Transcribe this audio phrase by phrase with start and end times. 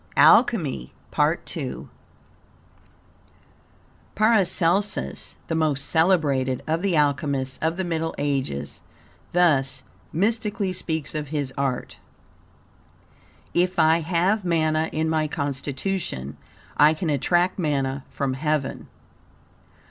[0.17, 1.87] ALCHEMY PART II
[4.15, 8.81] Paracelsus, the most celebrated of the alchemists of the Middle Ages,
[9.31, 11.99] thus mystically speaks of his art:
[13.53, 16.35] "If I have manna in my constitution,
[16.77, 18.87] I can attract manna from heaven.